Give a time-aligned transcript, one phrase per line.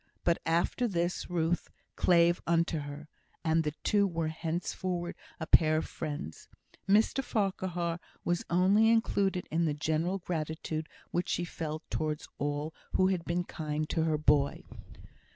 [0.23, 3.07] But after this, Ruth "clave unto her,"
[3.43, 6.47] and the two were henceforward a pair of friends.
[6.89, 13.09] Mr Farquhar was only included in the general gratitude which she felt towards all who
[13.09, 14.63] had been kind to her boy.